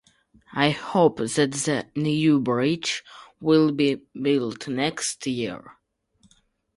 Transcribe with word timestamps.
I 0.55 0.71
hope 0.71 1.17
that 1.17 1.51
the 1.51 1.85
new 1.95 2.39
bridge 2.39 3.03
will 3.39 3.71
be 3.71 4.01
built 4.19 4.67
next 4.67 5.27
year. 5.27 5.73